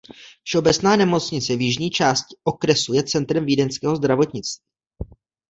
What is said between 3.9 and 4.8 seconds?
zdravotnictví.